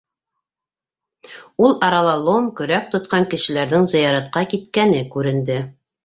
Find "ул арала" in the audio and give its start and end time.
1.65-2.15